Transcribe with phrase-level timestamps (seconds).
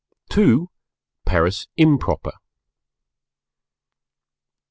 [0.35, 0.65] II.
[1.27, 2.31] Paris Improper.